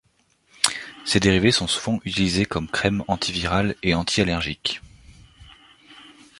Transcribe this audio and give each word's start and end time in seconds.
Ces 1.05 1.19
dérivés 1.19 1.51
sont 1.51 1.67
souvent 1.67 1.99
utilisés 2.05 2.45
comme 2.47 2.67
crèmes 2.67 3.03
antivirales 3.07 3.75
et 3.83 3.93
antiallergiques. 3.93 4.81